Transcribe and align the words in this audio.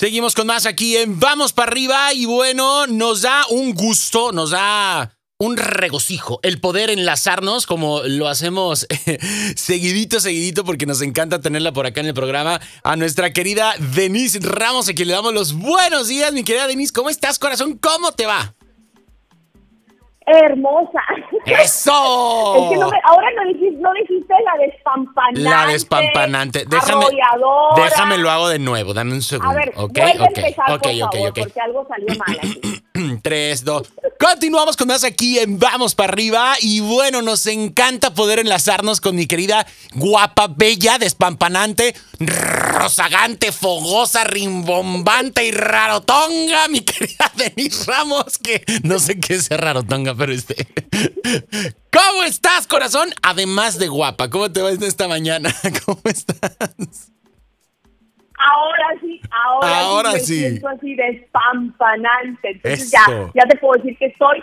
Seguimos 0.00 0.34
con 0.34 0.46
más 0.46 0.64
aquí 0.64 0.96
en 0.96 1.20
Vamos 1.20 1.52
para 1.52 1.70
arriba 1.70 2.14
y 2.14 2.24
bueno, 2.24 2.86
nos 2.86 3.20
da 3.20 3.44
un 3.50 3.74
gusto, 3.74 4.32
nos 4.32 4.48
da 4.48 5.14
un 5.36 5.58
regocijo 5.58 6.40
el 6.42 6.58
poder 6.58 6.88
enlazarnos 6.88 7.66
como 7.66 8.00
lo 8.04 8.26
hacemos 8.26 8.86
seguidito, 9.56 10.18
seguidito, 10.18 10.64
porque 10.64 10.86
nos 10.86 11.02
encanta 11.02 11.42
tenerla 11.42 11.74
por 11.74 11.84
acá 11.84 12.00
en 12.00 12.06
el 12.06 12.14
programa, 12.14 12.62
a 12.82 12.96
nuestra 12.96 13.34
querida 13.34 13.74
Denise 13.94 14.38
Ramos, 14.40 14.88
a 14.88 14.94
quien 14.94 15.06
le 15.06 15.12
damos 15.12 15.34
los 15.34 15.52
buenos 15.52 16.08
días. 16.08 16.32
Mi 16.32 16.44
querida 16.44 16.66
Denise, 16.66 16.94
¿cómo 16.94 17.10
estás, 17.10 17.38
corazón? 17.38 17.76
¿Cómo 17.76 18.12
te 18.12 18.24
va? 18.24 18.54
Hermosa. 20.38 21.00
¡Eso! 21.46 22.54
es 22.64 22.70
que 22.70 22.76
no 22.76 22.88
me, 22.88 22.98
ahora 23.04 23.28
no 23.36 23.52
dijiste, 23.52 23.80
no 23.80 23.92
dijiste 23.94 24.34
la 24.44 24.64
despampanante. 24.66 25.40
La 25.40 25.66
despampanante. 25.66 26.64
Déjame, 26.68 27.04
arrolladora. 27.04 27.84
déjame 27.84 28.18
lo 28.18 28.30
hago 28.30 28.48
de 28.48 28.58
nuevo. 28.58 28.94
Dame 28.94 29.12
un 29.12 29.22
segundo. 29.22 29.50
A 29.50 29.54
ver, 29.54 29.72
ok, 29.76 29.98
vuelve 29.98 30.24
a 30.24 30.26
empezar, 30.26 30.72
ok, 30.72 30.82
por 30.82 31.12
favor, 31.12 31.32
porque 31.34 31.60
algo 31.60 31.86
salió 31.88 32.18
mal 32.18 32.38
aquí. 32.38 32.60
3, 33.22 33.64
2. 33.64 33.92
Continuamos 34.20 34.76
con 34.76 34.88
más 34.88 35.02
aquí 35.02 35.38
en 35.38 35.58
Vamos 35.58 35.94
para 35.94 36.12
arriba. 36.12 36.52
Y 36.60 36.80
bueno, 36.80 37.22
nos 37.22 37.46
encanta 37.46 38.12
poder 38.12 38.38
enlazarnos 38.38 39.00
con 39.00 39.16
mi 39.16 39.26
querida 39.26 39.66
guapa, 39.94 40.46
bella, 40.46 40.98
despampanante, 40.98 41.94
rozagante, 42.18 43.50
fogosa, 43.50 44.24
rimbombante 44.24 45.46
y 45.46 45.52
rarotonga, 45.52 46.68
mi 46.68 46.82
querida 46.82 47.32
Denise 47.36 47.86
Ramos, 47.86 48.36
que 48.36 48.62
no 48.82 48.98
sé 48.98 49.18
qué 49.18 49.36
es 49.36 49.48
rarotonga, 49.48 50.14
pero 50.14 50.34
este. 50.34 50.68
¿Cómo 51.90 52.22
estás, 52.24 52.66
corazón? 52.66 53.14
Además 53.22 53.78
de 53.78 53.88
guapa, 53.88 54.28
¿cómo 54.28 54.52
te 54.52 54.60
va 54.60 54.70
esta 54.70 55.08
mañana? 55.08 55.56
¿Cómo 55.86 56.02
estás? 56.04 57.10
Ahora 58.42 59.00
sí, 59.00 59.20
ahora, 59.30 59.80
Ahora 59.80 60.10
sí. 60.12 60.16
me 60.16 60.20
sí. 60.24 60.38
siento 60.38 60.68
así 60.68 60.94
despampanante. 60.94 62.50
Entonces 62.52 62.90
ya, 62.90 63.30
ya 63.34 63.42
te 63.48 63.56
puedo 63.58 63.74
decir 63.82 63.96
que 63.98 64.06
estoy 64.06 64.42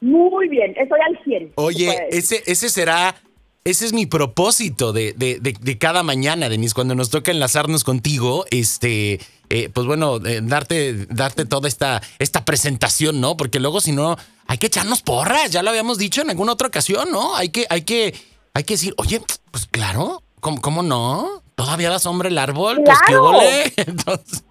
muy 0.00 0.48
bien, 0.48 0.74
estoy 0.76 1.00
al 1.00 1.18
100. 1.24 1.48
se 1.48 1.54
puede 1.54 1.66
Oye, 1.66 2.06
ese, 2.10 2.42
ese 2.46 2.68
será, 2.68 3.16
ese 3.64 3.84
es 3.86 3.92
mi 3.92 4.06
propósito 4.06 4.92
de, 4.92 5.12
de- 5.14 5.38
de- 5.40 5.56
de 5.60 5.78
cada 5.78 6.02
mañana, 6.04 6.48
Denise, 6.48 6.74
cuando 6.74 6.94
nos 6.94 7.10
toca 7.10 7.32
enlazarnos 7.32 7.82
contigo, 7.82 8.44
este, 8.52 9.18
eh, 9.50 9.68
pues 9.72 9.86
bueno, 9.88 10.18
eh, 10.24 10.40
darte, 10.42 11.06
darte 11.06 11.44
toda 11.46 11.66
esta, 11.68 12.00
esta 12.20 12.44
presentación, 12.44 13.20
¿no? 13.20 13.36
Porque 13.36 13.58
luego 13.58 13.80
si 13.80 13.90
no, 13.92 14.16
hay 14.46 14.58
que 14.58 14.68
echarnos 14.68 15.02
porras, 15.02 15.50
ya 15.50 15.62
lo 15.64 15.70
habíamos 15.70 15.98
dicho 15.98 16.22
en 16.22 16.30
alguna 16.30 16.52
otra 16.52 16.68
ocasión, 16.68 17.10
¿no? 17.10 17.34
Hay 17.34 17.48
que, 17.48 17.66
hay 17.68 17.82
que, 17.82 18.14
hay 18.54 18.62
que 18.62 18.74
decir, 18.74 18.94
oye, 18.98 19.20
pues 19.50 19.66
claro, 19.66 20.22
¿cómo, 20.40 20.60
cómo 20.60 20.82
no? 20.84 21.42
¿Todavía 21.58 21.90
da 21.90 21.98
sombra 21.98 22.28
el 22.28 22.38
árbol? 22.38 22.76
Pues 22.84 22.98
qué 23.00 23.14
¡Claro! 23.14 23.30
ole. 23.30 23.64
Entonces, 23.76 24.44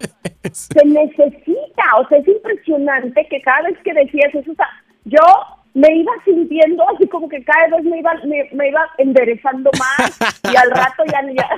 se 0.52 0.84
necesita, 0.84 1.96
o 1.98 2.06
sea, 2.06 2.18
es 2.18 2.28
impresionante 2.28 3.26
que 3.30 3.40
cada 3.40 3.62
vez 3.62 3.78
que 3.82 3.94
decías 3.94 4.34
eso, 4.34 4.52
o 4.52 4.54
sea, 4.54 4.68
yo 5.06 5.22
me 5.72 5.88
iba 5.96 6.12
sintiendo 6.26 6.86
así 6.90 7.08
como 7.08 7.26
que 7.30 7.42
cada 7.44 7.68
vez 7.68 7.84
me 7.84 8.00
iba, 8.00 8.12
me, 8.24 8.50
me 8.52 8.68
iba 8.68 8.86
enderezando 8.98 9.70
más 9.78 10.18
y 10.52 10.54
al 10.54 10.70
rato 10.70 11.02
ya, 11.10 11.22
ya, 11.32 11.48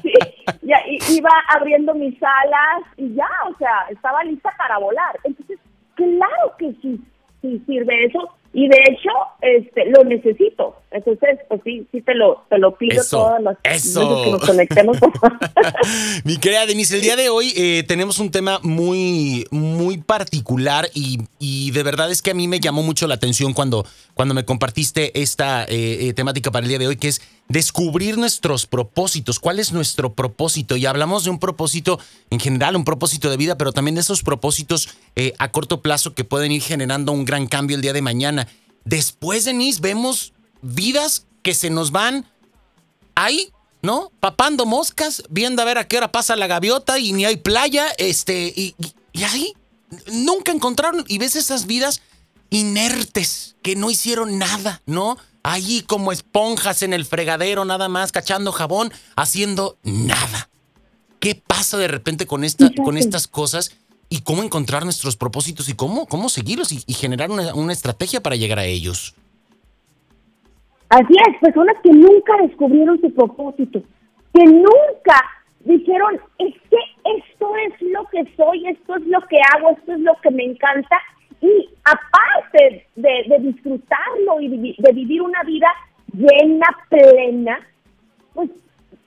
ya 0.62 0.78
iba 1.08 1.30
abriendo 1.56 1.92
mis 1.92 2.16
alas 2.22 2.82
y 2.96 3.12
ya, 3.12 3.28
o 3.52 3.58
sea, 3.58 3.86
estaba 3.90 4.22
lista 4.22 4.54
para 4.56 4.78
volar. 4.78 5.18
Entonces, 5.24 5.58
claro 5.96 6.54
que 6.56 6.72
sí, 6.80 7.00
sí 7.42 7.60
sirve 7.66 8.04
eso 8.04 8.32
y 8.60 8.68
de 8.68 8.76
hecho, 8.90 9.08
este, 9.40 9.86
lo 9.86 10.04
necesito. 10.04 10.76
Entonces, 10.90 11.38
pues 11.48 11.62
sí, 11.64 11.86
sí 11.90 12.02
te 12.02 12.14
lo, 12.14 12.44
te 12.50 12.58
lo 12.58 12.76
pido 12.76 13.00
Eso, 13.00 13.16
todas 13.16 13.42
las 13.42 13.56
eso. 13.64 14.00
veces 14.06 14.24
que 14.24 14.30
nos 14.32 14.44
conectemos. 14.44 14.98
Mi 16.24 16.36
querida 16.36 16.66
Denise, 16.66 16.96
el 16.96 17.00
día 17.00 17.16
de 17.16 17.30
hoy 17.30 17.54
eh, 17.56 17.84
tenemos 17.88 18.18
un 18.18 18.30
tema 18.30 18.60
muy, 18.62 19.46
muy 19.50 19.96
particular 19.96 20.90
y, 20.92 21.20
y 21.38 21.70
de 21.70 21.82
verdad 21.82 22.10
es 22.10 22.20
que 22.20 22.32
a 22.32 22.34
mí 22.34 22.48
me 22.48 22.60
llamó 22.60 22.82
mucho 22.82 23.06
la 23.06 23.14
atención 23.14 23.54
cuando, 23.54 23.86
cuando 24.12 24.34
me 24.34 24.44
compartiste 24.44 25.18
esta 25.18 25.64
eh, 25.64 26.08
eh, 26.08 26.12
temática 26.12 26.50
para 26.50 26.64
el 26.64 26.68
día 26.68 26.78
de 26.78 26.88
hoy, 26.88 26.96
que 26.96 27.08
es 27.08 27.22
descubrir 27.50 28.16
nuestros 28.16 28.66
propósitos. 28.66 29.40
¿Cuál 29.40 29.58
es 29.58 29.72
nuestro 29.72 30.14
propósito? 30.14 30.76
Y 30.76 30.86
hablamos 30.86 31.24
de 31.24 31.30
un 31.30 31.40
propósito 31.40 31.98
en 32.30 32.38
general, 32.38 32.76
un 32.76 32.84
propósito 32.84 33.28
de 33.28 33.36
vida, 33.36 33.58
pero 33.58 33.72
también 33.72 33.96
de 33.96 34.02
esos 34.02 34.22
propósitos 34.22 34.88
eh, 35.16 35.34
a 35.38 35.50
corto 35.50 35.82
plazo 35.82 36.14
que 36.14 36.22
pueden 36.24 36.52
ir 36.52 36.62
generando 36.62 37.10
un 37.10 37.24
gran 37.24 37.48
cambio 37.48 37.74
el 37.74 37.82
día 37.82 37.92
de 37.92 38.02
mañana. 38.02 38.46
Después, 38.84 39.44
Denise, 39.44 39.80
vemos 39.80 40.32
vidas 40.62 41.26
que 41.42 41.52
se 41.54 41.70
nos 41.70 41.90
van 41.90 42.24
ahí, 43.16 43.50
¿no? 43.82 44.12
Papando 44.20 44.64
moscas, 44.64 45.24
viendo 45.28 45.60
a 45.60 45.64
ver 45.64 45.78
a 45.78 45.88
qué 45.88 45.96
hora 45.96 46.12
pasa 46.12 46.36
la 46.36 46.46
gaviota 46.46 47.00
y 47.00 47.12
ni 47.12 47.24
hay 47.24 47.36
playa, 47.36 47.88
este, 47.98 48.52
y- 48.56 48.76
y 49.12 49.22
ahí 49.24 49.54
nunca 50.12 50.52
encontraron, 50.52 51.04
y 51.08 51.18
ves 51.18 51.34
esas 51.34 51.66
vidas 51.66 52.00
inertes, 52.50 53.56
que 53.62 53.74
no 53.74 53.90
hicieron 53.90 54.38
nada, 54.38 54.82
¿no? 54.86 55.18
Allí 55.42 55.82
como 55.82 56.12
esponjas 56.12 56.82
en 56.82 56.92
el 56.92 57.04
fregadero, 57.04 57.64
nada 57.64 57.88
más, 57.88 58.12
cachando 58.12 58.52
jabón, 58.52 58.90
haciendo 59.16 59.78
nada. 59.82 60.50
¿Qué 61.18 61.34
pasa 61.34 61.76
de 61.78 61.88
repente 61.88 62.26
con, 62.26 62.44
esta, 62.44 62.70
con 62.84 62.96
estas 62.96 63.26
cosas? 63.26 63.76
¿Y 64.08 64.22
cómo 64.22 64.42
encontrar 64.42 64.84
nuestros 64.84 65.16
propósitos 65.16 65.68
y 65.68 65.74
cómo, 65.74 66.06
cómo 66.06 66.28
seguirlos 66.28 66.72
y, 66.72 66.82
y 66.86 66.94
generar 66.94 67.30
una, 67.30 67.54
una 67.54 67.72
estrategia 67.72 68.22
para 68.22 68.36
llegar 68.36 68.58
a 68.58 68.64
ellos? 68.64 69.14
Así 70.90 71.14
es, 71.28 71.38
personas 71.40 71.76
que 71.84 71.92
nunca 71.92 72.36
descubrieron 72.42 73.00
su 73.00 73.14
propósito, 73.14 73.80
que 74.34 74.44
nunca 74.44 75.24
dijeron, 75.60 76.20
es 76.38 76.54
que 76.68 76.76
esto 77.16 77.52
es 77.56 77.80
lo 77.92 78.04
que 78.06 78.24
soy, 78.36 78.66
esto 78.66 78.96
es 78.96 79.06
lo 79.06 79.20
que 79.28 79.36
hago, 79.54 79.70
esto 79.70 79.92
es 79.92 80.00
lo 80.00 80.12
que 80.22 80.30
me 80.32 80.44
encanta, 80.44 80.96
y 81.40 81.68
aparte 81.84 82.86
de, 82.96 83.24
de 83.26 83.38
disfrutarlo 83.38 84.40
y 84.40 84.48
de, 84.48 84.74
de 84.78 84.92
vivir 84.92 85.22
una 85.22 85.42
vida 85.44 85.68
llena, 86.12 86.66
plena, 86.88 87.58
pues 88.34 88.50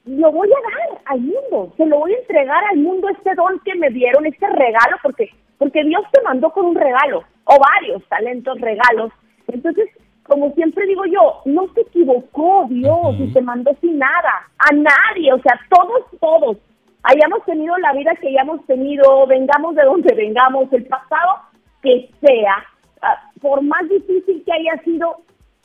lo 0.06 0.32
voy 0.32 0.50
a 0.50 0.90
dar 0.90 1.02
al 1.06 1.22
mundo, 1.22 1.74
se 1.78 1.86
lo 1.86 2.00
voy 2.00 2.14
a 2.14 2.18
entregar 2.18 2.64
al 2.72 2.78
mundo 2.78 3.10
este 3.10 3.36
don 3.36 3.60
que 3.60 3.76
me 3.76 3.90
dieron, 3.90 4.26
este 4.26 4.48
regalo, 4.50 4.98
porque 5.02 5.30
porque 5.64 5.84
Dios 5.86 6.04
te 6.12 6.22
mandó 6.24 6.50
con 6.52 6.66
un 6.66 6.76
regalo, 6.76 7.24
o 7.46 7.58
varios 7.58 8.04
talentos, 8.10 8.60
regalos. 8.60 9.14
Entonces, 9.48 9.90
como 10.24 10.52
siempre 10.56 10.86
digo 10.88 11.06
yo, 11.06 11.42
no 11.46 11.68
se 11.74 11.82
equivocó 11.82 12.66
Dios 12.70 13.16
y 13.20 13.32
te 13.32 13.42
mandó 13.42 13.72
sin 13.80 13.98
nada, 13.98 14.50
a 14.58 14.74
nadie, 14.74 15.32
o 15.32 15.40
sea, 15.40 15.58
todos, 15.70 16.04
todos, 16.20 16.58
hayamos 17.04 17.46
tenido 17.46 17.78
la 17.78 17.94
vida 17.94 18.14
que 18.20 18.28
hayamos 18.28 18.66
tenido, 18.66 19.26
vengamos 19.28 19.76
de 19.76 19.84
donde 19.84 20.14
vengamos, 20.16 20.72
el 20.74 20.86
pasado 20.86 21.40
que 21.84 22.10
sea, 22.22 22.66
ah, 23.02 23.30
por 23.42 23.62
más 23.62 23.88
difícil 23.90 24.42
que 24.46 24.52
haya 24.54 24.82
sido, 24.84 25.18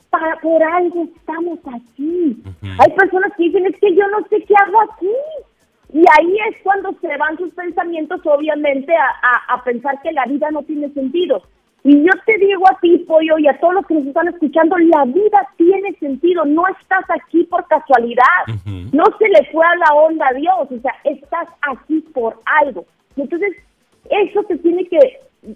para 0.09 0.35
por 0.37 0.61
algo 0.63 1.03
estamos 1.15 1.59
aquí. 1.73 2.41
Hay 2.79 2.91
personas 2.95 3.31
que 3.37 3.43
dicen, 3.43 3.65
es 3.67 3.79
que 3.79 3.95
yo 3.95 4.07
no 4.09 4.19
sé 4.29 4.43
qué 4.43 4.53
hago 4.65 4.81
aquí. 4.91 5.09
Y 5.93 5.99
ahí 6.19 6.35
es 6.49 6.57
cuando 6.63 6.91
se 7.01 7.15
van 7.17 7.37
sus 7.37 7.51
pensamientos, 7.53 8.21
obviamente, 8.25 8.93
a, 8.95 9.05
a- 9.05 9.53
a 9.55 9.63
pensar 9.63 9.99
que 10.03 10.11
la 10.11 10.25
vida 10.25 10.51
no 10.51 10.61
tiene 10.63 10.89
sentido. 10.89 11.41
Y 11.83 12.03
yo 12.03 12.11
te 12.25 12.37
digo 12.37 12.63
a 12.69 12.77
ti, 12.79 12.97
Pollo, 13.07 13.37
y 13.39 13.47
a 13.47 13.57
todos 13.59 13.73
los 13.75 13.85
que 13.87 13.93
nos 13.95 14.05
están 14.05 14.27
escuchando, 14.27 14.77
la 14.77 15.05
vida 15.05 15.47
tiene 15.57 15.93
sentido. 15.93 16.43
No 16.45 16.67
estás 16.67 17.05
aquí 17.09 17.43
por 17.45 17.65
casualidad. 17.67 18.23
No 18.91 19.03
se 19.17 19.29
le 19.29 19.45
fue 19.51 19.65
a 19.65 19.75
la 19.77 19.93
onda 19.95 20.27
a 20.27 20.33
Dios. 20.33 20.67
O 20.71 20.79
sea, 20.81 20.93
estás 21.05 21.47
aquí 21.71 22.01
por 22.13 22.39
algo. 22.61 22.85
Y 23.15 23.21
entonces, 23.21 23.55
eso 24.09 24.43
te 24.43 24.57
tiene 24.57 24.85
que 24.87 24.97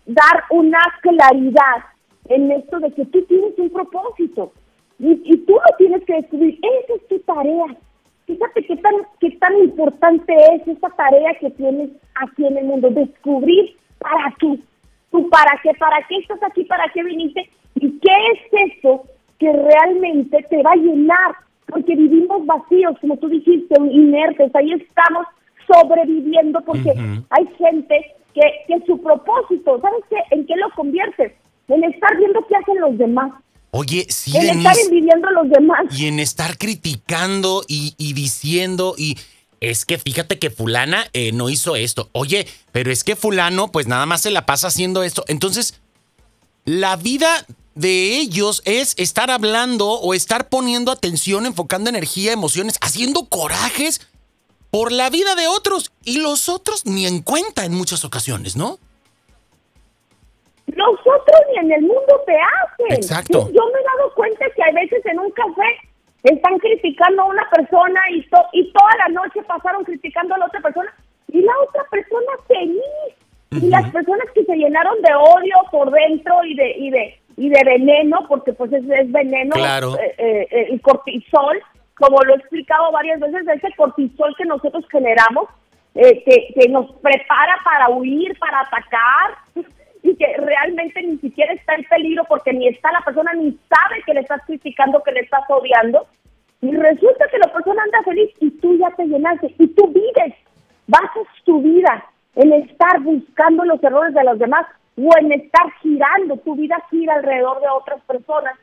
dar 0.06 0.44
una 0.50 0.80
claridad 1.02 1.84
en 2.30 2.52
esto 2.52 2.80
de 2.80 2.92
que 2.92 3.06
tú 3.06 3.22
tienes 3.24 3.58
un 3.58 3.70
propósito. 3.70 4.52
Y, 5.00 5.38
tú 5.38 5.54
lo 5.54 5.78
tienes 5.78 6.04
que 6.06 6.14
descubrir. 6.14 6.60
Esa 6.62 6.94
es 6.94 7.08
tu 7.08 7.20
tarea. 7.20 7.76
Fíjate 8.26 8.64
qué 8.66 8.78
tan, 8.78 8.94
qué 9.20 9.32
tan 9.32 9.58
importante 9.58 10.34
es 10.54 10.68
esa 10.68 10.90
tarea 10.92 11.34
que 11.40 11.50
tienes 11.52 11.90
aquí 12.16 12.46
en 12.46 12.58
el 12.58 12.66
mundo. 12.66 12.90
Descubrir 12.90 13.76
para 14.00 14.34
qué. 14.40 14.60
¿Tú 15.12 15.30
para 15.30 15.60
qué? 15.62 15.72
¿Para 15.78 15.98
qué 16.08 16.18
estás 16.18 16.42
aquí? 16.44 16.64
¿Para 16.64 16.86
qué 16.94 17.04
viniste? 17.04 17.50
¿Y 17.76 18.00
qué 18.00 18.12
es 18.34 18.74
eso 18.78 19.04
que 19.40 19.52
realmente 19.52 20.46
te 20.50 20.64
va 20.64 20.72
a 20.72 20.76
llenar? 20.76 21.36
Porque 21.68 21.96
vivimos 21.96 22.46
vacíos, 22.46 22.98
como 23.02 23.18
tú 23.18 23.28
dijiste, 23.28 23.76
inertes. 23.92 24.56
Ahí 24.56 24.72
estamos 24.74 25.26
sobreviviendo 25.68 26.60
porque 26.62 26.92
hay 27.30 27.46
gente 27.58 28.16
que, 28.34 28.42
que 28.68 28.86
su 28.86 29.02
propósito, 29.02 29.80
¿sabes 29.82 30.04
qué? 30.10 30.18
¿En 30.32 30.46
qué 30.46 30.56
lo 30.56 30.70
conviertes? 30.76 31.34
En 31.68 31.84
estar 31.84 32.18
viendo 32.18 32.46
qué 32.48 32.56
hacen 32.56 32.82
los 32.82 32.98
demás. 32.98 33.32
Oye, 33.72 34.06
sí, 34.10 34.36
En 34.38 34.60
estar 34.60 34.76
envidiando 34.78 35.28
a 35.30 35.32
los 35.32 35.50
demás. 35.50 35.80
y 35.98 36.08
en 36.08 36.20
estar 36.20 36.58
criticando 36.58 37.64
y, 37.68 37.96
y 37.98 38.14
diciendo 38.14 38.94
y 38.98 39.18
es 39.62 39.86
que 39.86 39.98
fíjate 39.98 40.38
que 40.40 40.50
fulana 40.50 41.06
eh, 41.14 41.32
no 41.32 41.50
hizo 41.50 41.76
esto. 41.76 42.10
Oye, 42.12 42.46
pero 42.72 42.92
es 42.92 43.04
que 43.04 43.16
fulano 43.16 43.72
pues 43.72 43.88
nada 43.88 44.06
más 44.06 44.22
se 44.22 44.30
la 44.32 44.46
pasa 44.46 44.68
haciendo 44.68 45.04
esto. 45.04 45.24
Entonces, 45.28 45.80
la 46.66 46.98
vida 46.98 47.46
de 47.76 48.18
ellos 48.18 48.62
es 48.66 48.94
estar 48.98 49.32
hablando 49.32 49.90
o 49.90 50.14
estar 50.14 50.50
poniendo 50.50 50.92
atención, 50.92 51.46
enfocando 51.46 51.90
energía, 51.90 52.32
emociones, 52.34 52.76
haciendo 52.82 53.26
corajes 53.30 54.02
por 54.74 54.92
la 54.92 55.12
vida 55.12 55.36
de 55.36 55.46
otros 55.46 55.94
y 56.04 56.20
los 56.20 56.50
otros 56.50 56.88
ni 56.88 57.06
en 57.06 57.22
cuenta 57.22 57.64
en 57.64 57.76
muchas 57.76 58.04
ocasiones, 58.04 58.58
¿no? 58.58 58.80
Nosotros 60.66 61.42
ni 61.52 61.60
en 61.60 61.72
el 61.74 61.82
mundo 61.82 62.22
te 62.26 62.34
hacen. 62.34 62.98
Exacto. 62.98 63.50
Yo 63.54 63.62
me 63.68 63.80
he 63.80 63.84
dado 63.84 64.12
cuenta 64.16 64.46
que 64.56 64.64
a 64.64 64.72
veces 64.72 65.06
en 65.06 65.20
un 65.20 65.30
café 65.30 65.70
están 66.24 66.58
criticando 66.58 67.22
a 67.22 67.26
una 67.26 67.48
persona 67.52 68.02
y, 68.16 68.26
y 68.54 68.74
toda 68.74 68.90
la 68.98 69.10
noche 69.14 69.44
pasaron 69.44 69.84
criticando 69.84 70.34
a 70.34 70.40
la 70.40 70.46
otra 70.48 70.62
persona 70.62 70.92
y 71.28 71.42
la 71.42 71.54
otra 71.68 71.84
persona 71.92 72.32
feliz. 72.48 72.82
Y 73.52 73.70
las 73.70 73.88
personas 73.92 74.26
que 74.34 74.44
se 74.46 74.56
llenaron 74.56 75.00
de 75.04 75.14
odio 75.14 75.56
por 75.70 75.92
dentro 75.92 76.44
y 76.46 76.56
de 76.56 76.76
y 76.80 76.90
de 76.90 77.20
y 77.38 77.50
de 77.50 77.62
veneno, 77.64 78.26
porque 78.28 78.54
pues 78.54 78.74
es, 78.74 78.84
es 78.90 79.12
veneno, 79.12 79.52
Claro. 79.54 79.96
eh, 80.00 80.16
eh, 80.18 80.48
eh, 80.50 80.68
el 80.72 80.82
cortisol, 80.82 81.62
como 81.96 82.18
lo 82.24 82.34
he 82.34 82.38
explicado 82.38 82.92
varias 82.92 83.20
veces, 83.20 83.48
ese 83.48 83.76
cortisol 83.76 84.36
que 84.38 84.46
nosotros 84.46 84.86
generamos, 84.92 85.50
eh, 85.96 86.24
que, 86.24 86.54
que 86.60 86.70
nos 86.70 86.92
prepara 87.02 87.56
para 87.64 87.90
huir, 87.90 88.38
para 88.40 88.62
atacar, 88.62 89.38
y 90.04 90.16
que 90.18 90.36
realmente 90.38 91.02
ni 91.02 91.18
siquiera 91.18 91.54
está 91.54 91.76
en 91.76 91.86
peligro 91.86 92.26
porque 92.28 92.52
ni 92.52 92.68
está 92.68 92.92
la 92.92 93.02
persona, 93.02 93.34
ni 93.34 93.58
sabe 93.70 94.04
que 94.06 94.14
le 94.14 94.20
estás 94.20 94.42
criticando, 94.46 95.02
que 95.02 95.14
le 95.14 95.22
estás 95.22 95.44
odiando. 95.50 96.06
Y 96.62 96.72
resulta 96.76 97.28
que 97.30 97.38
la 97.38 97.52
persona 97.52 97.84
anda 97.84 98.04
feliz 98.04 98.30
y 98.40 98.52
tú 98.52 98.78
ya 98.78 98.92
te 98.92 99.06
llenaste 99.06 99.56
y 99.58 99.68
tú 99.68 99.88
vives, 99.88 100.36
basas 100.88 101.28
tu 101.46 101.62
vida 101.62 102.06
en 102.36 102.52
estar 102.54 103.00
buscando 103.02 103.64
los 103.64 103.82
errores 103.84 104.14
de 104.14 104.24
los 104.24 104.40
demás 104.40 104.66
o 104.98 105.10
en 105.20 105.32
estar 105.32 105.72
girando, 105.82 106.38
tu 106.38 106.56
vida 106.56 106.78
gira 106.90 107.16
alrededor 107.16 107.62
de 107.62 107.68
otras 107.70 108.02
personas 108.02 108.58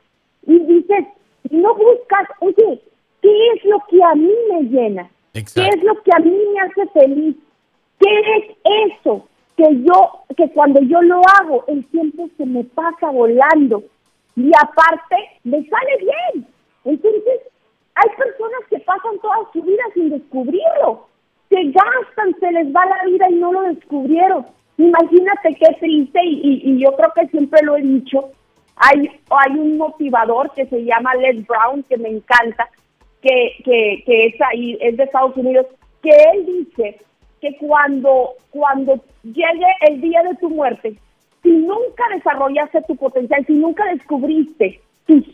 y 0.47 0.59
dices, 0.59 1.07
no 1.51 1.75
buscas, 1.75 2.29
oye, 2.41 2.81
¿qué 3.23 3.53
es 3.55 3.65
lo 3.65 3.79
que 3.89 4.03
a 4.03 4.15
mí 4.15 4.33
me 4.51 4.63
llena? 4.65 5.11
Exacto. 5.35 5.71
¿Qué 5.71 5.79
es 5.79 5.85
lo 5.85 6.03
que 6.03 6.11
a 6.15 6.19
mí 6.19 6.31
me 6.31 6.61
hace 6.61 6.87
feliz? 6.93 7.37
¿Qué 7.99 8.21
es 8.37 8.57
eso 8.95 9.27
que 9.57 9.65
yo, 9.83 10.11
que 10.37 10.51
cuando 10.51 10.81
yo 10.81 11.01
lo 11.03 11.21
hago, 11.41 11.65
el 11.69 11.85
tiempo 11.87 12.29
se 12.37 12.47
me 12.47 12.65
pasa 12.65 13.11
volando 13.11 13.83
y 14.37 14.51
aparte 14.55 15.17
me 15.45 15.63
sale 15.69 15.97
bien? 16.01 16.47
Entonces, 16.85 17.41
hay 17.95 18.09
personas 18.17 18.61
que 18.71 18.79
pasan 18.81 19.19
toda 19.21 19.37
su 19.53 19.63
vida 19.63 19.83
sin 19.95 20.11
descubrirlo, 20.11 21.07
se 21.51 21.63
gastan, 21.65 22.35
se 22.41 22.51
les 22.53 22.75
va 22.75 22.87
la 22.87 23.05
vida 23.05 23.29
y 23.29 23.35
no 23.35 23.53
lo 23.53 23.63
descubrieron. 23.63 24.47
Imagínate 24.79 25.55
qué 25.57 25.77
triste 25.79 26.21
y, 26.25 26.41
y, 26.43 26.73
y 26.73 26.79
yo 26.83 26.93
creo 26.97 27.13
que 27.15 27.29
siempre 27.29 27.61
lo 27.63 27.77
he 27.77 27.83
dicho, 27.83 28.31
hay, 28.77 29.11
hay 29.29 29.59
un 29.59 29.77
motivador 29.77 30.51
que 30.55 30.65
se 30.67 30.85
llama 30.85 31.15
Les 31.17 31.47
Brown, 31.47 31.83
que 31.83 31.99
me 31.99 32.09
encanta, 32.09 32.69
que, 33.23 33.53
que, 33.65 34.03
que 34.05 34.27
es 34.27 34.35
ahí, 34.41 34.79
es 34.81 34.97
de 34.97 35.05
Estados 35.05 35.37
Unidos, 35.37 35.67
que 36.03 36.11
él 36.11 36.47
dice 36.47 36.99
que 37.41 37.57
cuando, 37.59 38.31
cuando 38.51 39.01
llegue 39.23 39.67
el 39.89 40.01
día 40.01 40.23
de 40.23 40.35
tu 40.37 40.51
muerte, 40.51 40.97
si 41.43 41.51
nunca 41.51 42.05
desarrollaste 42.15 42.83
tu 42.83 42.97
potencial, 42.97 43.45
si 43.47 43.55
nunca 43.55 43.85
descubriste, 43.87 44.81
tus, 45.07 45.25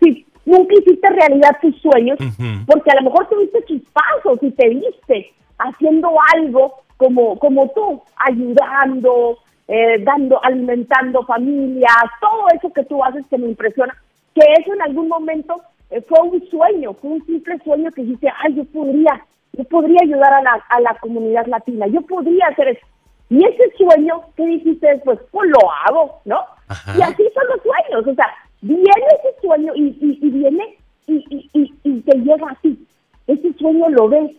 si 0.00 0.26
nunca 0.44 0.74
hiciste 0.74 1.08
realidad 1.10 1.56
tus 1.60 1.80
sueños, 1.80 2.18
porque 2.66 2.90
a 2.90 2.96
lo 2.96 3.10
mejor 3.10 3.28
tuviste 3.28 3.64
chispazos 3.64 4.42
y 4.42 4.50
te 4.50 4.68
viste 4.68 5.32
haciendo 5.58 6.10
algo 6.34 6.74
como, 6.96 7.38
como 7.38 7.68
tú, 7.70 8.02
ayudando, 8.16 9.38
eh, 9.68 9.98
dando, 10.04 10.42
alimentando 10.44 11.24
familias, 11.24 11.94
todo 12.20 12.46
eso 12.54 12.72
que 12.72 12.84
tú 12.84 13.02
haces 13.02 13.24
que 13.28 13.38
me 13.38 13.48
impresiona, 13.48 13.96
que 14.34 14.42
eso 14.60 14.74
en 14.74 14.82
algún 14.82 15.08
momento 15.08 15.60
fue 16.02 16.20
un 16.20 16.48
sueño, 16.48 16.94
fue 16.94 17.10
un 17.10 17.26
simple 17.26 17.58
sueño 17.64 17.90
que 17.92 18.02
dijiste, 18.02 18.28
ay, 18.42 18.54
yo 18.54 18.64
podría, 18.64 19.24
yo 19.52 19.64
podría 19.64 19.98
ayudar 20.02 20.32
a 20.32 20.42
la, 20.42 20.64
a 20.68 20.80
la 20.80 20.94
comunidad 21.00 21.46
latina, 21.46 21.86
yo 21.86 22.00
podría 22.02 22.48
hacer 22.48 22.68
eso. 22.68 22.86
Y 23.30 23.44
ese 23.44 23.72
sueño, 23.76 24.20
¿qué 24.36 24.44
dijiste 24.44 24.86
después? 24.86 25.18
Pues 25.30 25.50
lo 25.50 25.70
hago, 25.86 26.20
¿no? 26.24 26.40
Ajá. 26.68 26.94
Y 26.98 27.02
así 27.02 27.22
son 27.34 27.44
los 27.48 27.62
sueños, 27.62 28.06
o 28.06 28.14
sea, 28.14 28.28
viene 28.60 29.06
ese 29.18 29.40
sueño 29.40 29.72
y, 29.74 29.88
y, 30.00 30.18
y 30.26 30.30
viene 30.30 30.76
y, 31.06 31.50
y, 31.52 31.74
y, 31.82 32.00
te 32.00 32.18
llega 32.18 32.46
así. 32.50 32.86
Ese 33.26 33.52
sueño 33.54 33.88
lo 33.90 34.08
ves, 34.08 34.32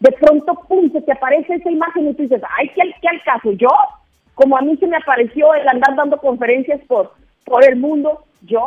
de 0.00 0.12
pronto, 0.12 0.54
pum, 0.68 0.90
se 0.92 1.00
te 1.02 1.12
aparece 1.12 1.54
esa 1.54 1.70
imagen 1.70 2.08
y 2.08 2.14
tú 2.14 2.22
dices, 2.22 2.42
ay, 2.56 2.68
¿qué, 2.74 2.82
qué 3.00 3.08
al 3.08 3.22
caso? 3.22 3.52
¿Yo? 3.52 3.68
Como 4.34 4.56
a 4.56 4.60
mí 4.60 4.76
se 4.76 4.86
me 4.86 4.96
apareció 4.96 5.54
el 5.54 5.66
andar 5.68 5.96
dando 5.96 6.18
conferencias 6.18 6.80
por, 6.86 7.12
por 7.44 7.64
el 7.64 7.76
mundo, 7.76 8.24
¿yo? 8.42 8.66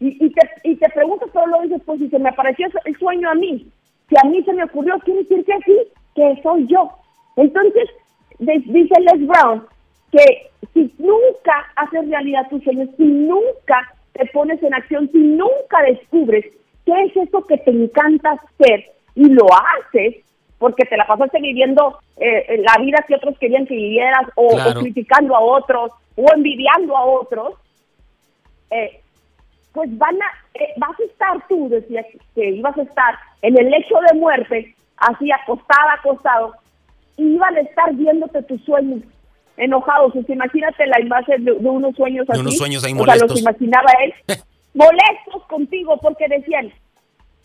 Y, 0.00 0.24
y, 0.24 0.30
te, 0.30 0.48
y 0.64 0.76
te 0.76 0.88
preguntas, 0.90 1.28
pero 1.32 1.46
lo 1.46 1.60
dices, 1.62 1.82
pues 1.84 1.98
si 2.00 2.08
se 2.08 2.18
me 2.18 2.30
apareció 2.30 2.66
el 2.84 2.98
sueño 2.98 3.30
a 3.30 3.34
mí, 3.34 3.70
si 4.08 4.16
a 4.16 4.28
mí 4.28 4.42
se 4.42 4.52
me 4.52 4.64
ocurrió, 4.64 4.98
quiere 5.00 5.20
decir 5.20 5.44
que 5.44 5.58
sí, 5.64 5.78
que 6.14 6.40
soy 6.42 6.66
yo. 6.66 6.90
Entonces, 7.36 7.88
dice 8.38 8.94
Les 9.00 9.26
Brown 9.26 9.66
que 10.10 10.50
si 10.74 10.92
nunca 10.98 11.70
haces 11.76 12.08
realidad 12.08 12.48
tus 12.50 12.62
sueños, 12.64 12.88
si 12.96 13.04
nunca 13.04 13.94
te 14.12 14.26
pones 14.26 14.62
en 14.62 14.74
acción, 14.74 15.08
si 15.12 15.18
nunca 15.18 15.82
descubres 15.86 16.44
qué 16.84 16.92
es 17.04 17.16
eso 17.16 17.44
que 17.46 17.58
te 17.58 17.70
encanta 17.70 18.32
hacer 18.32 18.86
y 19.14 19.28
lo 19.28 19.46
haces, 19.46 20.16
porque 20.58 20.84
te 20.84 20.96
la 20.96 21.06
pasaste 21.06 21.40
viviendo 21.40 21.98
eh, 22.16 22.62
la 22.66 22.82
vida 22.82 23.04
que 23.06 23.14
otros 23.14 23.38
querían 23.38 23.66
que 23.66 23.74
vivieras, 23.74 24.26
o, 24.34 24.46
o 24.46 24.74
criticando 24.80 25.36
a 25.36 25.40
otros, 25.40 25.92
o 26.16 26.26
envidiando 26.34 26.96
a 26.96 27.04
otros, 27.04 27.54
eh, 28.70 28.99
pues 29.72 29.88
van 29.98 30.16
a, 30.20 30.26
eh, 30.58 30.68
vas 30.78 30.98
a 30.98 31.04
estar 31.04 31.48
tú, 31.48 31.68
decías 31.68 32.04
que 32.34 32.50
ibas 32.50 32.76
a 32.76 32.82
estar 32.82 33.14
en 33.42 33.58
el 33.58 33.70
lecho 33.70 33.94
de 34.10 34.18
muerte, 34.18 34.74
así 34.96 35.30
acostada, 35.32 35.94
acostado, 35.98 36.54
y 37.16 37.34
iban 37.34 37.56
a 37.56 37.60
estar 37.60 37.92
viéndote 37.94 38.42
tus 38.42 38.60
sueños 38.64 39.00
enojados. 39.56 40.14
O 40.16 40.22
sea, 40.22 40.34
imagínate 40.34 40.86
la 40.86 41.00
imagen 41.00 41.44
de, 41.44 41.52
de 41.54 41.68
unos 41.68 41.94
sueños 41.94 42.26
De 42.26 42.32
así. 42.32 42.40
unos 42.40 42.56
sueños 42.56 42.84
ahí 42.84 42.92
O 42.92 42.96
sea, 42.96 43.04
molestos. 43.04 43.30
los 43.30 43.40
imaginaba 43.40 43.90
él, 44.04 44.14
molestos 44.74 45.42
contigo, 45.48 45.96
porque 45.98 46.26
decían, 46.28 46.72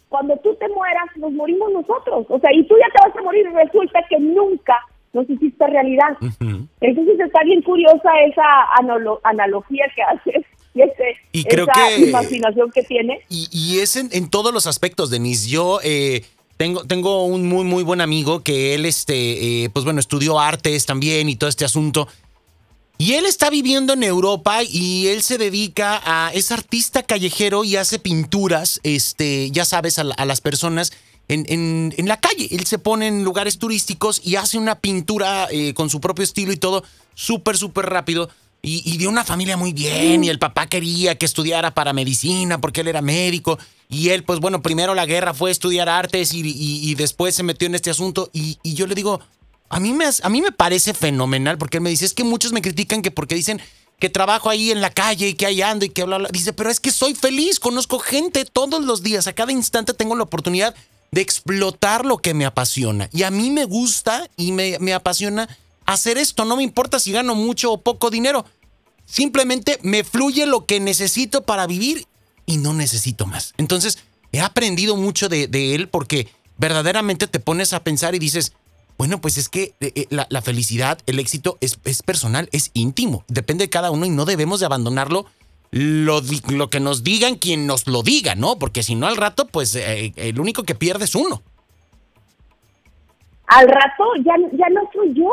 cuando 0.09 0.37
tú 0.37 0.55
te 0.55 0.67
mueras, 0.69 1.05
nos 1.17 1.31
morimos 1.33 1.71
nosotros. 1.73 2.25
O 2.29 2.39
sea, 2.39 2.51
y 2.53 2.63
tú 2.67 2.75
ya 2.79 2.87
te 2.93 3.07
vas 3.09 3.17
a 3.17 3.23
morir 3.23 3.45
y 3.51 3.53
resulta 3.53 3.99
que 4.09 4.19
nunca 4.19 4.79
nos 5.13 5.29
hiciste 5.29 5.65
realidad. 5.67 6.17
Entonces 6.81 7.19
está 7.19 7.43
bien 7.43 7.61
curiosa 7.61 8.11
esa 8.27 8.43
analo- 8.81 9.19
analogía 9.23 9.85
que 9.95 10.01
haces 10.03 10.45
y, 10.75 10.81
ese, 10.81 11.15
Y 11.31 11.43
creo 11.45 11.65
esa 11.65 11.87
que- 11.95 12.09
imaginación 12.09 12.71
que 12.71 12.83
tiene. 12.83 13.21
Y, 13.29 13.47
y 13.51 13.79
es 13.79 13.95
en, 13.95 14.09
en 14.11 14.29
todos 14.29 14.53
los 14.53 14.67
aspectos, 14.67 15.09
Denise. 15.09 15.47
Yo 15.49 15.79
eh, 15.83 16.23
tengo, 16.57 16.83
tengo 16.85 17.25
un 17.25 17.47
muy, 17.47 17.63
muy 17.63 17.83
buen 17.83 18.01
amigo 18.01 18.43
que 18.43 18.75
él, 18.75 18.85
este, 18.85 19.63
eh, 19.63 19.69
pues 19.69 19.85
bueno, 19.85 19.99
estudió 19.99 20.39
artes 20.39 20.85
también 20.85 21.29
y 21.29 21.35
todo 21.37 21.49
este 21.49 21.65
asunto. 21.65 22.07
Y 22.97 23.13
él 23.13 23.25
está 23.25 23.49
viviendo 23.49 23.93
en 23.93 24.03
Europa 24.03 24.63
y 24.63 25.07
él 25.07 25.21
se 25.21 25.37
dedica 25.37 26.01
a. 26.05 26.31
es 26.33 26.51
artista 26.51 27.03
callejero 27.03 27.63
y 27.65 27.75
hace 27.75 27.99
pinturas, 27.99 28.79
este, 28.83 29.51
ya 29.51 29.65
sabes, 29.65 29.99
a, 29.99 30.05
la- 30.05 30.15
a 30.15 30.23
las 30.25 30.39
personas 30.39 30.93
en, 31.27 31.45
en- 31.49 31.93
en 31.97 32.07
la 32.07 32.19
calle. 32.21 32.47
Él 32.51 32.65
se 32.65 32.79
pone 32.79 33.07
en 33.07 33.23
lugares 33.25 33.57
turísticos 33.59 34.21
y 34.23 34.35
hace 34.37 34.57
una 34.57 34.75
pintura 34.79 35.47
eh, 35.51 35.73
con 35.73 35.89
su 35.89 35.99
propio 35.99 36.23
estilo 36.23 36.53
y 36.53 36.57
todo, 36.57 36.83
súper, 37.15 37.57
súper 37.57 37.87
rápido. 37.87 38.29
Y, 38.65 38.81
y 38.83 38.97
de 38.97 39.07
una 39.07 39.23
familia 39.23 39.57
muy 39.57 39.73
bien, 39.73 40.23
y 40.23 40.29
el 40.29 40.39
papá 40.39 40.65
quería 40.67 41.15
que 41.17 41.25
estudiara 41.25 41.73
para 41.75 41.93
medicina 41.93 42.59
porque 42.59 42.81
él 42.81 42.87
era 42.87 43.01
médico. 43.01 43.59
Y 43.89 44.09
él, 44.09 44.23
pues 44.23 44.39
bueno, 44.39 44.63
primero 44.63 44.95
la 44.95 45.05
guerra 45.05 45.33
fue 45.35 45.51
estudiar 45.51 45.87
artes 45.87 46.33
y, 46.33 46.39
y- 46.41 46.89
y 46.89 46.95
después 46.95 47.35
se 47.35 47.43
metió 47.43 47.67
en 47.67 47.75
este 47.75 47.91
asunto. 47.91 48.31
Y, 48.33 48.57
yo 48.63 48.87
le 48.87 48.95
digo, 48.95 49.19
a 49.69 49.79
mí, 49.79 49.93
me, 49.93 50.05
a 50.23 50.29
mí 50.29 50.41
me 50.41 50.51
parece 50.51 50.93
fenomenal 50.95 51.57
porque 51.59 51.77
él 51.77 51.81
me 51.83 51.91
dice, 51.91 52.05
es 52.05 52.13
que 52.15 52.23
muchos 52.23 52.51
me 52.53 52.61
critican 52.63 53.03
que 53.03 53.11
porque 53.11 53.35
dicen 53.35 53.61
que 53.99 54.09
trabajo 54.09 54.49
ahí 54.49 54.71
en 54.71 54.81
la 54.81 54.89
calle 54.89 55.29
y 55.29 55.33
que 55.35 55.45
ahí 55.45 55.61
ando 55.61 55.85
y 55.85 55.89
que 55.89 56.03
bla, 56.03 56.17
bla. 56.17 56.29
Dice, 56.31 56.51
pero 56.51 56.71
es 56.71 56.79
que 56.79 56.91
soy 56.91 57.13
feliz, 57.13 57.59
conozco 57.59 57.99
gente 57.99 58.45
todos 58.45 58.83
los 58.83 59.03
días, 59.03 59.27
a 59.27 59.33
cada 59.33 59.51
instante 59.51 59.93
tengo 59.93 60.15
la 60.15 60.23
oportunidad 60.23 60.73
de 61.11 61.21
explotar 61.21 62.03
lo 62.03 62.17
que 62.17 62.33
me 62.33 62.45
apasiona. 62.45 63.09
Y 63.13 63.21
a 63.23 63.29
mí 63.31 63.51
me 63.51 63.65
gusta 63.65 64.27
y 64.35 64.51
me, 64.51 64.77
me 64.79 64.93
apasiona 64.93 65.47
hacer 65.85 66.17
esto, 66.17 66.45
no 66.45 66.55
me 66.55 66.63
importa 66.63 66.99
si 66.99 67.11
gano 67.11 67.35
mucho 67.35 67.71
o 67.71 67.81
poco 67.81 68.09
dinero. 68.09 68.45
Simplemente 69.05 69.79
me 69.83 70.03
fluye 70.03 70.45
lo 70.45 70.65
que 70.65 70.79
necesito 70.79 71.43
para 71.43 71.67
vivir 71.67 72.07
y 72.45 72.57
no 72.57 72.73
necesito 72.73 73.25
más. 73.25 73.53
Entonces, 73.57 73.99
he 74.31 74.41
aprendido 74.41 74.95
mucho 74.95 75.29
de, 75.29 75.75
él 75.75 75.87
porque 75.89 76.27
verdaderamente 76.57 77.27
te 77.27 77.39
pones 77.39 77.73
a 77.73 77.83
pensar 77.83 78.15
y 78.15 78.19
dices, 78.19 78.53
bueno, 78.97 79.21
pues 79.21 79.37
es 79.37 79.49
que 79.49 79.75
eh, 79.79 79.91
eh, 79.95 80.07
la, 80.09 80.41
felicidad, 80.41 80.99
el 81.05 81.19
éxito 81.19 81.57
es, 81.61 81.77
personal, 82.03 82.49
es 82.51 82.71
íntimo, 82.73 83.23
depende 83.27 83.65
de 83.65 83.69
cada 83.69 83.91
uno 83.91 84.05
y 84.05 84.09
no 84.09 84.25
debemos 84.25 84.59
de 84.59 84.65
abandonarlo 84.65 85.25
lo, 85.71 86.21
que 86.69 86.79
nos 86.79 87.03
digan 87.03 87.35
quien 87.35 87.67
nos 87.67 87.87
lo 87.87 88.01
diga, 88.01 88.35
¿no? 88.35 88.57
Porque 88.57 88.81
si 88.81 88.95
no 88.95 89.07
al 89.07 89.17
rato, 89.17 89.47
pues 89.47 89.75
eh, 89.75 90.13
el 90.15 90.39
único 90.39 90.63
que 90.63 90.73
pierde 90.73 91.05
es 91.05 91.15
uno. 91.15 91.41
Al 93.47 93.67
rato 93.67 94.03
ya, 94.23 94.33
ya 94.53 94.69
no 94.69 94.81
soy 94.93 95.13
yo. 95.13 95.29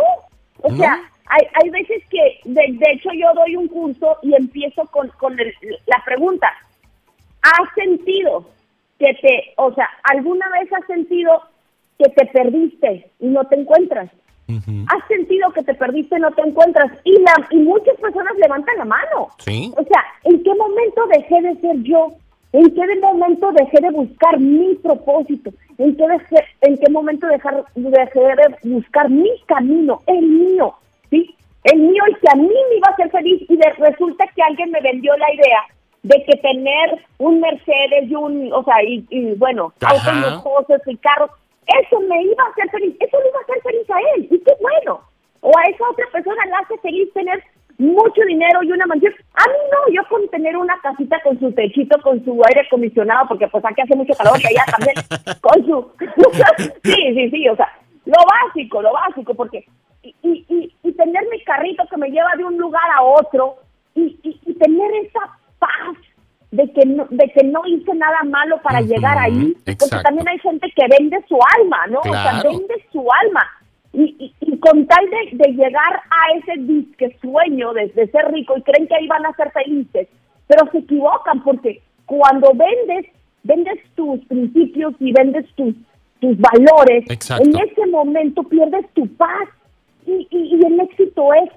O 0.62 0.70
¿No? 0.70 0.76
sea, 0.76 0.98
hay, 1.26 1.46
hay 1.62 1.70
veces 1.70 2.02
que, 2.10 2.40
de, 2.44 2.62
de 2.72 2.92
hecho, 2.92 3.10
yo 3.14 3.32
doy 3.34 3.56
un 3.56 3.68
curso 3.68 4.16
y 4.22 4.34
empiezo 4.34 4.86
con, 4.86 5.08
con 5.18 5.38
el- 5.38 5.54
la 5.86 6.02
pregunta, 6.04 6.48
¿has 7.42 7.74
sentido 7.74 8.46
que 8.98 9.14
te, 9.14 9.52
o 9.56 9.72
sea, 9.74 9.88
alguna 10.04 10.48
vez 10.50 10.72
has 10.72 10.86
sentido 10.86 11.42
que 11.98 12.08
te 12.10 12.26
perdiste 12.26 13.10
y 13.20 13.26
no 13.26 13.44
te 13.46 13.56
encuentras. 13.60 14.10
Has 14.88 15.08
sentido 15.08 15.50
que 15.52 15.62
te 15.62 15.72
perdiste 15.74 16.16
y 16.18 16.20
no 16.20 16.30
te 16.32 16.42
encuentras. 16.42 16.92
Y, 17.04 17.12
la, 17.20 17.32
y 17.50 17.56
muchas 17.56 17.96
personas 17.96 18.34
levantan 18.36 18.76
la 18.76 18.84
mano. 18.84 19.28
¿Sí? 19.38 19.72
O 19.78 19.82
sea, 19.84 20.04
¿en 20.24 20.42
qué 20.42 20.54
momento 20.54 21.06
dejé 21.06 21.40
de 21.40 21.60
ser 21.60 21.76
yo? 21.82 22.08
¿En 22.52 22.74
qué 22.74 22.82
momento 23.00 23.50
dejé 23.52 23.80
de 23.80 23.90
buscar 23.90 24.38
mi 24.38 24.74
propósito? 24.74 25.50
¿En 25.78 25.96
qué, 25.96 26.04
en 26.62 26.78
qué 26.78 26.90
momento 26.90 27.26
dejar, 27.26 27.64
dejé 27.74 28.20
de 28.20 28.56
buscar 28.64 29.08
mi 29.10 29.30
camino, 29.46 30.00
el 30.06 30.22
mío? 30.22 30.74
¿Sí? 31.10 31.34
El 31.64 31.78
mío, 31.78 32.02
y 32.10 32.14
que 32.14 32.28
a 32.32 32.36
mí 32.36 32.48
me 32.48 32.76
iba 32.76 32.88
a 32.88 32.92
hacer 32.92 33.10
feliz. 33.10 33.42
Y 33.48 33.56
resulta 33.78 34.26
que 34.34 34.42
alguien 34.42 34.70
me 34.70 34.80
vendió 34.80 35.16
la 35.16 35.32
idea 35.32 35.62
de 36.02 36.24
que 36.24 36.36
tener 36.38 37.00
un 37.18 37.40
Mercedes 37.40 38.10
y 38.10 38.14
un, 38.14 38.52
o 38.52 38.64
sea, 38.64 38.82
y, 38.82 39.34
bueno, 39.36 39.72
autos 39.82 40.32
lujosos 40.32 40.80
y 40.86 40.96
carros, 40.96 41.30
eso 41.66 42.00
me 42.00 42.22
iba 42.22 42.42
a 42.42 42.50
hacer 42.50 42.70
feliz, 42.70 42.96
eso 42.98 43.18
le 43.20 43.28
iba 43.28 43.38
a 43.38 43.42
hacer 43.42 43.62
feliz 43.62 43.90
a 43.90 43.98
él, 44.16 44.28
y 44.30 44.38
qué 44.40 44.52
bueno. 44.60 45.00
O 45.40 45.50
a 45.56 45.62
esa 45.70 45.88
otra 45.88 46.04
persona 46.12 46.44
le 46.46 46.52
hace 46.54 46.78
feliz 46.78 47.12
tener 47.12 47.42
mucho 47.82 48.22
dinero 48.26 48.62
y 48.62 48.72
una 48.72 48.86
mansión. 48.86 49.12
A 49.34 49.44
mí 49.46 49.54
no, 49.70 49.94
yo 49.94 50.08
con 50.08 50.26
tener 50.28 50.56
una 50.56 50.78
casita 50.82 51.20
con 51.22 51.38
su 51.38 51.52
techito, 51.52 52.00
con 52.02 52.24
su 52.24 52.40
aire 52.48 52.62
acondicionado, 52.66 53.28
porque 53.28 53.48
pues 53.48 53.64
aquí 53.64 53.80
hace 53.80 53.96
mucho 53.96 54.14
calor, 54.14 54.38
que 54.40 54.48
allá 54.48 54.64
también, 54.70 54.94
con 55.40 55.66
su... 55.66 55.92
sí, 56.84 57.14
sí, 57.14 57.30
sí, 57.30 57.48
o 57.48 57.56
sea, 57.56 57.68
lo 58.06 58.18
básico, 58.30 58.82
lo 58.82 58.92
básico, 58.92 59.34
porque... 59.34 59.64
Y, 60.02 60.14
y, 60.22 60.74
y, 60.82 60.92
tener 60.94 61.22
mi 61.30 61.40
carrito 61.44 61.84
que 61.88 61.96
me 61.96 62.10
lleva 62.10 62.30
de 62.36 62.44
un 62.44 62.58
lugar 62.58 62.90
a 62.96 63.02
otro 63.02 63.56
y, 63.94 64.18
y 64.24 64.54
tener 64.54 64.90
esa 64.96 65.20
paz 65.60 65.96
de 66.52 66.70
que 66.70 66.84
no, 66.84 67.06
de 67.08 67.32
que 67.34 67.44
no 67.44 67.62
hice 67.66 67.94
nada 67.94 68.22
malo 68.24 68.60
para 68.62 68.82
llegar 68.82 69.16
ahí, 69.18 69.56
porque 69.64 70.02
también 70.04 70.28
hay 70.28 70.38
gente 70.38 70.70
que 70.76 70.86
vende 70.86 71.18
su 71.26 71.38
alma, 71.58 71.86
¿no? 71.86 72.00
O 72.00 72.12
sea, 72.12 72.42
vende 72.44 72.74
su 72.92 73.00
alma. 73.24 73.48
Y, 73.94 74.34
y, 74.40 74.41
con 74.62 74.86
tal 74.86 75.04
de, 75.32 75.52
llegar 75.52 76.02
a 76.08 76.38
ese 76.38 76.60
disque 76.62 77.16
sueño 77.20 77.72
de, 77.72 77.90
ser 77.92 78.32
rico 78.32 78.54
y 78.56 78.62
creen 78.62 78.86
que 78.86 78.94
ahí 78.94 79.08
van 79.08 79.26
a 79.26 79.34
ser 79.34 79.50
felices, 79.50 80.08
pero 80.46 80.70
se 80.70 80.78
equivocan 80.78 81.42
porque 81.42 81.82
cuando 82.06 82.52
vendes, 82.54 83.12
vendes 83.42 83.78
tus 83.96 84.24
principios 84.26 84.94
y 85.00 85.12
vendes 85.12 85.46
tus, 85.56 85.74
tus 86.20 86.38
valores, 86.38 87.04
en 87.10 87.56
ese 87.56 87.86
momento 87.86 88.44
pierdes 88.44 88.88
tu 88.94 89.08
paz 89.16 89.48
y, 90.06 90.28
y, 90.30 90.56
y 90.56 90.64
el 90.64 90.78
éxito 90.78 91.34
es 91.34 91.50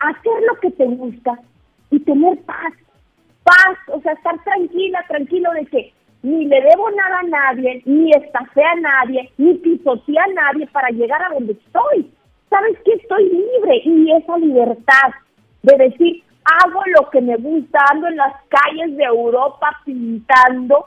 hacer 0.00 0.42
lo 0.48 0.58
que 0.60 0.70
te 0.72 0.86
gusta 0.86 1.38
y 1.92 2.00
tener 2.00 2.36
paz 2.42 2.72
paz, 3.44 3.78
o 3.92 4.00
sea, 4.00 4.12
estar 4.12 4.42
tranquila, 4.42 5.04
tranquilo 5.06 5.50
de 5.52 5.66
que 5.66 5.92
ni 6.22 6.46
le 6.46 6.60
debo 6.62 6.90
nada 6.90 7.20
a 7.20 7.22
nadie, 7.22 7.82
ni 7.84 8.10
estafé 8.10 8.64
a 8.64 8.74
nadie, 8.76 9.30
ni 9.36 9.54
pisoteé 9.54 10.18
a 10.18 10.32
nadie 10.32 10.66
para 10.68 10.88
llegar 10.88 11.22
a 11.22 11.34
donde 11.34 11.52
estoy. 11.52 12.10
¿Sabes 12.50 12.78
que 12.84 12.92
Estoy 12.92 13.24
libre 13.24 13.82
y 13.84 14.12
esa 14.12 14.38
libertad 14.38 15.10
de 15.62 15.76
decir, 15.76 16.22
hago 16.44 16.80
lo 16.98 17.10
que 17.10 17.20
me 17.20 17.36
gusta, 17.36 17.78
ando 17.90 18.08
en 18.08 18.16
las 18.16 18.34
calles 18.48 18.96
de 18.96 19.04
Europa 19.04 19.80
pintando, 19.84 20.86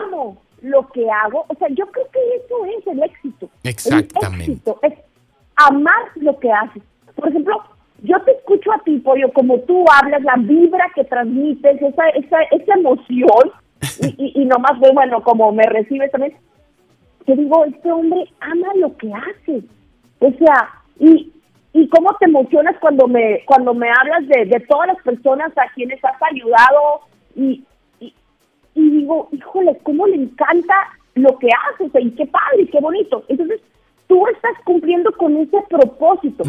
amo 0.00 0.42
lo 0.62 0.88
que 0.88 1.08
hago. 1.10 1.44
O 1.48 1.54
sea, 1.56 1.68
yo 1.70 1.86
creo 1.86 2.06
que 2.10 2.18
eso 2.36 2.66
es 2.66 2.86
el 2.86 3.02
éxito. 3.02 3.48
Exactamente. 3.64 4.44
El 4.44 4.50
éxito 4.52 4.78
es 4.82 4.94
amar 5.56 6.04
lo 6.16 6.38
que 6.38 6.50
haces. 6.50 6.82
Por 7.14 7.28
ejemplo, 7.28 7.62
yo 8.02 8.20
te 8.22 8.32
escucho 8.32 8.72
a 8.72 8.78
ti, 8.80 8.98
Pollo, 8.98 9.32
como 9.32 9.58
tú 9.60 9.84
hablas, 10.00 10.22
la 10.22 10.34
vibra 10.36 10.90
que 10.94 11.04
transmites, 11.04 11.80
esa, 11.80 12.08
esa, 12.10 12.42
esa 12.50 12.74
emoción, 12.74 13.52
y, 14.18 14.40
y, 14.40 14.44
nomás 14.44 14.78
veo, 14.80 14.92
bueno, 14.92 15.22
como 15.22 15.52
me 15.52 15.64
recibes 15.64 16.10
también, 16.10 16.36
te 17.26 17.34
digo, 17.34 17.64
este 17.64 17.90
hombre 17.90 18.24
ama 18.40 18.68
lo 18.76 18.96
que 18.96 19.12
hace. 19.12 19.62
O 20.22 20.32
sea, 20.38 20.70
y, 21.00 21.32
y 21.72 21.88
cómo 21.88 22.14
te 22.18 22.26
emocionas 22.26 22.76
cuando 22.80 23.08
me 23.08 23.42
cuando 23.44 23.74
me 23.74 23.88
hablas 23.90 24.28
de, 24.28 24.44
de 24.46 24.60
todas 24.60 24.86
las 24.86 25.02
personas 25.02 25.52
a 25.58 25.68
quienes 25.74 26.02
has 26.04 26.22
ayudado 26.30 27.00
y, 27.34 27.64
y, 27.98 28.14
y 28.74 28.90
digo, 28.90 29.28
híjole, 29.32 29.76
cómo 29.82 30.06
le 30.06 30.16
encanta 30.16 30.74
lo 31.14 31.36
que 31.38 31.48
haces 31.48 31.90
y 32.00 32.10
qué 32.12 32.26
padre 32.26 32.62
y 32.62 32.66
qué 32.68 32.80
bonito. 32.80 33.24
Entonces, 33.28 33.60
tú 34.06 34.26
estás 34.28 34.52
cumpliendo 34.64 35.10
con 35.12 35.36
ese 35.36 35.58
propósito. 35.68 36.44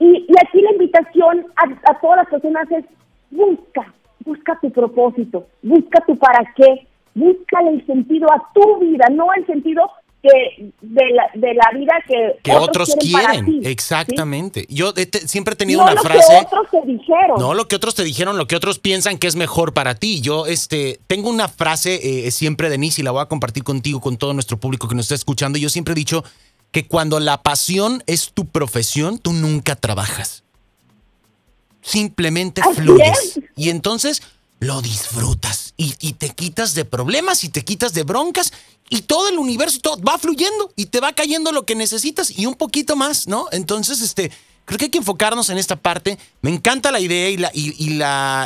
y, 0.00 0.26
aquí 0.44 0.60
la 0.60 0.72
invitación 0.72 1.46
a, 1.56 2.00
todas 2.00 2.18
las 2.18 2.28
personas 2.28 2.70
es 2.70 2.84
busca, 3.30 3.92
busca 4.24 4.58
tu 4.60 4.70
propósito, 4.70 5.46
busca 5.62 6.04
tu 6.06 6.16
para 6.16 6.44
qué, 6.54 6.86
busca 7.14 7.60
el 7.68 7.86
sentido 7.86 8.30
a 8.32 8.42
tu 8.52 8.78
vida, 8.78 9.06
no 9.10 9.32
el 9.32 9.46
sentido 9.46 9.90
que 10.22 10.72
de 10.80 11.10
la, 11.10 11.30
de 11.34 11.54
la 11.54 11.70
vida 11.74 11.94
que, 12.06 12.52
otros, 12.56 12.96
quieren. 13.00 13.60
Exactamente. 13.64 14.66
Yo 14.68 14.92
siempre 15.26 15.54
he 15.54 15.56
tenido 15.56 15.82
una 15.82 15.96
frase. 16.00 16.32
No 16.32 16.44
lo 16.44 16.46
que 16.48 16.56
otros 16.56 16.70
te 16.70 16.86
dijeron. 16.86 17.38
No 17.38 17.54
lo 17.54 17.68
que 17.68 17.76
otros 17.76 17.94
te 17.94 18.04
dijeron, 18.04 18.38
lo 18.38 18.46
que 18.46 18.56
otros 18.56 18.78
piensan 18.78 19.18
que 19.18 19.26
es 19.26 19.36
mejor 19.36 19.74
para 19.74 19.94
ti. 19.94 20.20
Yo 20.20 20.46
este 20.46 21.00
tengo 21.06 21.30
una 21.30 21.48
frase 21.48 22.26
eh, 22.26 22.30
siempre, 22.30 22.68
Denise, 22.68 23.00
y 23.00 23.04
la 23.04 23.12
voy 23.12 23.22
a 23.22 23.26
compartir 23.26 23.62
contigo, 23.62 24.00
con 24.00 24.16
todo 24.16 24.32
nuestro 24.34 24.58
público 24.58 24.88
que 24.88 24.94
nos 24.94 25.06
está 25.06 25.14
escuchando. 25.14 25.58
Yo 25.58 25.68
siempre 25.68 25.92
he 25.92 25.96
dicho 25.96 26.24
que 26.72 26.86
cuando 26.86 27.20
la 27.20 27.42
pasión 27.42 28.02
es 28.06 28.32
tu 28.32 28.46
profesión, 28.46 29.18
tú 29.18 29.32
nunca 29.32 29.76
trabajas. 29.76 30.44
Simplemente 31.80 32.62
fluyes. 32.74 33.40
Y 33.56 33.70
entonces 33.70 34.22
lo 34.60 34.82
disfrutas 34.82 35.74
y, 35.76 35.92
te 36.14 36.30
quitas 36.30 36.74
de 36.74 36.84
problemas 36.84 37.44
y 37.44 37.48
te 37.48 37.64
quitas 37.64 37.92
de 37.94 38.02
broncas 38.02 38.52
y 38.90 39.02
todo 39.02 39.28
el 39.28 39.38
universo 39.38 39.80
va 40.06 40.18
fluyendo 40.18 40.72
y 40.74 40.86
te 40.86 41.00
va 41.00 41.12
cayendo 41.12 41.52
lo 41.52 41.64
que 41.64 41.74
necesitas 41.74 42.36
y 42.36 42.46
un 42.46 42.54
poquito 42.54 42.96
más, 42.96 43.28
¿no? 43.28 43.46
Entonces, 43.52 44.00
este, 44.00 44.32
Creo 44.68 44.76
que 44.76 44.84
hay 44.84 44.90
que 44.90 44.98
enfocarnos 44.98 45.48
en 45.48 45.56
esta 45.56 45.76
parte. 45.76 46.18
Me 46.42 46.50
encanta 46.50 46.92
la 46.92 47.00
idea 47.00 47.30
y, 47.30 47.38
la, 47.38 47.50
y, 47.54 47.74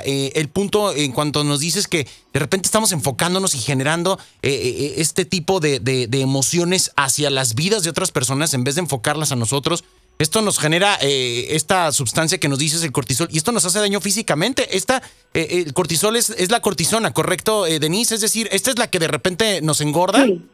eh, 0.07 0.33
el 0.37 0.49
punto 0.49 0.95
en 0.95 1.11
cuanto 1.11 1.42
nos 1.42 1.59
dices 1.59 1.88
que 1.88 2.07
de 2.33 2.38
repente 2.38 2.69
estamos 2.69 2.92
enfocándonos 2.92 3.57
y 3.57 3.59
generando 3.59 4.21
eh, 4.40 4.52
eh, 4.52 4.95
este 4.99 5.25
tipo 5.25 5.59
de, 5.59 6.09
emociones 6.12 6.92
hacia 6.97 7.28
las 7.28 7.57
vidas 7.57 7.83
de 7.83 7.90
otras 7.90 8.12
personas 8.12 8.54
en 8.54 8.62
vez 8.62 8.76
de 8.76 8.83
enfocarlas 8.83 9.33
a 9.33 9.37
nosotros. 9.37 9.83
Esto 10.23 10.41
nos 10.41 10.59
genera 10.59 10.97
esta 11.00 11.91
sustancia 11.91 12.38
que 12.38 12.49
nos 12.49 12.59
dices 12.59 12.85
el 12.85 12.93
cortisol 12.93 13.29
y 13.31 13.38
esto 13.38 13.50
nos 13.50 13.64
hace 13.64 13.81
daño 13.81 14.00
físicamente. 14.00 14.76
Esta, 14.76 15.02
el 15.35 15.75
cortisol 15.75 16.17
es, 16.17 16.31
es, 16.31 16.50
la 16.50 16.61
cortisona, 16.61 17.12
¿correcto, 17.12 17.64
Denise? 17.64 18.14
Es 18.14 18.21
decir, 18.21 18.49
esta 18.52 18.71
es 18.71 18.79
la 18.79 18.88
que 18.88 19.00
de 19.00 19.09
repente 19.09 19.61
nos 19.62 19.81
engorda. 19.81 20.25
Sí. 20.25 20.49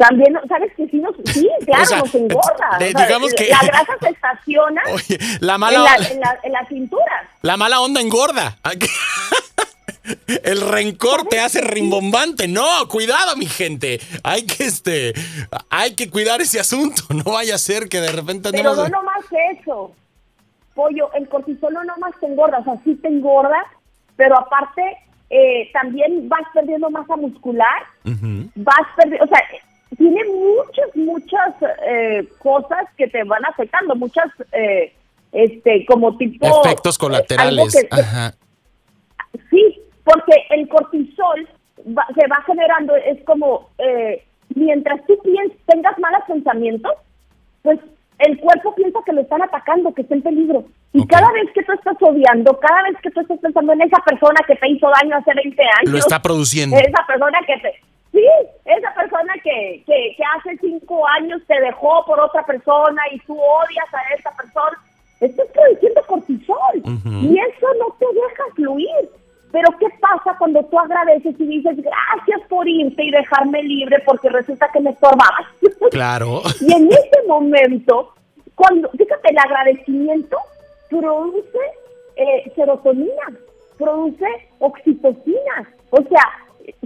También, 0.00 0.32
¿sabes 0.48 0.72
que 0.78 0.88
sí, 0.88 0.96
nos, 0.96 1.14
sí 1.26 1.46
claro, 1.66 1.98
nos 1.98 2.14
engorda. 2.14 2.78
digamos 2.78 3.34
que, 3.34 3.48
la 3.48 3.60
grasa 3.60 3.92
se 4.00 4.08
estaciona 4.08 4.82
la 5.40 5.58
mala, 5.58 5.76
en, 5.76 6.20
la, 6.20 6.38
en, 6.42 6.52
la, 6.52 6.66
cintura. 6.68 7.28
La 7.42 7.58
mala 7.58 7.82
onda 7.82 8.00
engorda. 8.00 8.56
El 10.44 10.60
rencor 10.60 11.26
te 11.28 11.40
hace 11.40 11.60
rimbombante. 11.60 12.48
No, 12.48 12.88
cuidado, 12.88 13.36
mi 13.36 13.46
gente. 13.46 14.00
Hay 14.22 14.46
que 14.46 14.64
este, 14.64 15.12
hay 15.68 15.94
que 15.94 16.10
cuidar 16.10 16.40
ese 16.40 16.60
asunto. 16.60 17.02
No 17.10 17.32
vaya 17.32 17.56
a 17.56 17.58
ser 17.58 17.88
que 17.88 18.00
de 18.00 18.12
repente 18.12 18.50
Pero 18.50 18.74
no 18.74 18.88
nomás 18.88 19.24
eso. 19.52 19.92
Pollo, 20.74 21.12
el 21.14 21.28
cortisol 21.28 21.74
no 21.74 21.84
nomás 21.84 22.12
te 22.20 22.26
engorda, 22.26 22.58
o 22.58 22.64
sea, 22.64 22.74
sí 22.84 22.94
te 22.94 23.08
engorda, 23.08 23.58
pero 24.16 24.38
aparte 24.38 24.82
eh, 25.28 25.68
también 25.72 26.28
vas 26.28 26.42
perdiendo 26.54 26.88
masa 26.90 27.16
muscular, 27.16 27.82
vas 28.04 28.86
perdiendo, 28.96 29.24
o 29.24 29.28
sea, 29.28 29.40
tiene 29.96 30.20
muchas, 30.24 30.96
muchas 30.96 31.54
eh, 31.86 32.28
cosas 32.38 32.86
que 32.96 33.08
te 33.08 33.24
van 33.24 33.44
afectando, 33.44 33.94
muchas, 33.96 34.30
eh, 34.52 34.94
este, 35.32 35.84
como 35.86 36.16
tipo... 36.16 36.64
Efectos 36.64 36.96
eh, 36.96 36.98
colaterales. 36.98 37.88
Sí, 39.50 39.80
porque 40.12 40.46
el 40.50 40.68
cortisol 40.68 41.48
se 41.76 42.26
va 42.28 42.42
generando, 42.46 42.94
es 42.96 43.22
como, 43.24 43.68
mientras 44.54 45.04
tú 45.06 45.18
piensas, 45.22 45.56
tengas 45.66 45.98
malos 45.98 46.22
pensamientos, 46.26 46.92
pues 47.62 47.78
el 48.18 48.38
cuerpo 48.38 48.74
piensa 48.74 48.98
que 49.06 49.12
lo 49.12 49.22
están 49.22 49.42
atacando, 49.42 49.94
que 49.94 50.02
está 50.02 50.14
en 50.14 50.22
peligro. 50.22 50.64
Y 50.92 51.06
cada 51.06 51.30
vez 51.32 51.48
que 51.54 51.62
tú 51.62 51.72
estás 51.72 51.96
odiando, 52.00 52.58
cada 52.58 52.82
vez 52.82 52.96
que 53.02 53.10
tú 53.10 53.20
estás 53.20 53.38
pensando 53.38 53.72
en 53.72 53.82
esa 53.82 53.98
persona 54.04 54.40
que 54.46 54.56
te 54.56 54.68
hizo 54.68 54.90
daño 55.00 55.16
hace 55.16 55.32
20 55.34 55.62
años, 55.62 55.92
lo 55.92 55.98
está 55.98 56.20
produciendo. 56.20 56.76
Esa 56.76 57.06
persona 57.06 57.38
que 57.46 57.56
te, 57.58 57.74
Sí, 58.12 58.26
esa 58.64 58.92
persona 58.94 59.34
que, 59.42 59.84
que, 59.86 60.16
hace 60.36 60.56
cinco 60.60 61.06
años 61.06 61.40
te 61.46 61.60
dejó 61.60 62.04
por 62.06 62.18
otra 62.18 62.44
persona 62.44 63.00
y 63.12 63.20
tú 63.20 63.38
odias 63.38 63.94
a 63.94 64.14
esa 64.14 64.36
persona, 64.36 64.76
estás 65.20 65.46
produciendo 65.48 66.02
cortisol 66.06 66.82
y 67.22 67.38
eso 67.38 67.66
no 67.78 67.94
te 67.98 68.06
deja 68.06 68.44
fluir. 68.56 69.10
Pero 69.52 69.68
¿qué 69.78 69.86
pasa 70.00 70.36
cuando 70.38 70.64
tú 70.66 70.78
agradeces 70.78 71.34
y 71.38 71.46
dices 71.46 71.76
gracias 71.76 72.40
por 72.48 72.68
irte 72.68 73.04
y 73.04 73.10
dejarme 73.10 73.62
libre 73.62 74.02
porque 74.06 74.28
resulta 74.28 74.68
que 74.72 74.80
me 74.80 74.90
estorbabas? 74.90 75.46
Claro. 75.90 76.42
y 76.60 76.72
en 76.72 76.86
ese 76.86 77.26
momento, 77.26 78.12
cuando, 78.54 78.88
fíjate, 78.90 79.30
el 79.30 79.38
agradecimiento 79.38 80.36
produce 80.88 81.58
eh, 82.16 82.52
serotonina, 82.54 83.32
produce 83.76 84.26
oxitocina. 84.60 85.68
O 85.90 86.02
sea, 86.02 86.22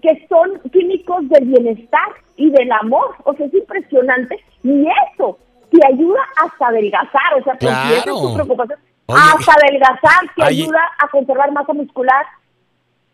que 0.01 0.27
son 0.29 0.59
químicos 0.71 1.29
del 1.29 1.45
bienestar 1.47 2.09
y 2.37 2.51
del 2.51 2.73
amor. 2.73 3.15
O 3.25 3.35
sea, 3.35 3.47
es 3.47 3.55
impresionante. 3.55 4.39
Y 4.63 4.87
eso 5.13 5.39
te 5.71 5.87
ayuda 5.87 6.21
hasta 6.43 6.69
adelgazar. 6.69 7.41
O 7.41 7.45
sea, 7.45 7.57
claro. 7.57 7.95
esa 7.95 7.99
es 7.99 8.05
tu 8.05 8.35
preocupación, 8.35 8.79
hasta 9.09 9.53
adelgazar 9.53 10.35
te 10.37 10.45
ayuda 10.45 10.81
a 10.99 11.09
conservar 11.09 11.53
masa 11.53 11.73
muscular 11.75 12.25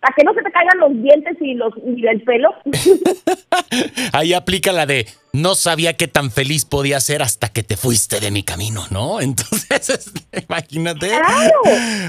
a 0.02 0.12
que 0.14 0.25
no 0.25 0.33
se 0.33 0.42
te 0.42 0.50
caigan 0.50 0.78
los 0.78 1.02
dientes 1.02 1.37
y 1.40 1.54
los 1.54 1.75
y 1.85 2.07
el 2.07 2.23
pelo. 2.23 2.54
Ahí 4.12 4.33
aplica 4.33 4.73
la 4.73 4.87
de 4.87 5.07
no 5.33 5.54
sabía 5.54 5.97
qué 5.97 6.09
tan 6.09 6.30
feliz 6.30 6.64
podía 6.64 7.00
ser 7.00 7.23
hasta 7.23 7.50
que 7.50 7.62
te 7.62 7.76
fuiste 7.76 8.19
de 8.19 8.30
mi 8.30 8.42
camino, 8.42 8.83
¿no? 8.90 9.21
Entonces, 9.21 10.12
imagínate. 10.49 11.09
Claro. 11.09 11.61